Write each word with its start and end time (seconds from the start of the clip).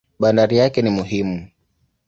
Bandari 0.19 0.57
yake 0.57 0.81
ni 0.81 0.89
muhimu. 0.89 1.47